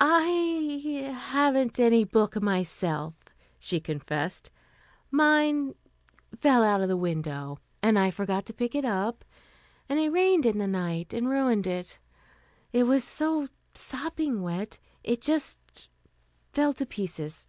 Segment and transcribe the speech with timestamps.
[0.00, 0.24] "I
[1.14, 3.14] haven't any book, myself,"
[3.60, 4.50] she confessed.
[5.08, 5.72] "Mine
[6.36, 9.24] fell out of the window, and I forgot to pick it up,
[9.88, 12.00] and it rained in the night, and ruined it.
[12.72, 15.88] It was so sopping wet, it just
[16.52, 17.46] fell to pieces.